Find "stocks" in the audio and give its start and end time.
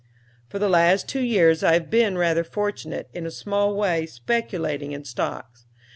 5.05-5.67